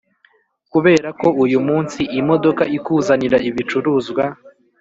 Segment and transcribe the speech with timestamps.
[0.73, 4.23] kubera ko uyumunsi imodoka ikuzanira ibicuruzwa